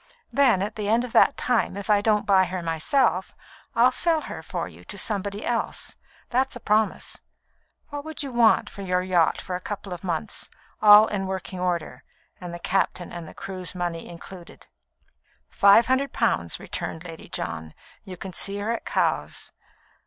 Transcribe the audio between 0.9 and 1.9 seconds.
of that time, if